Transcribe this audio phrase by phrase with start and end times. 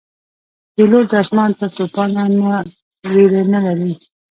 [0.73, 2.51] پیلوټ د آسمان له توپانه نه
[3.11, 3.93] ویره نه لري.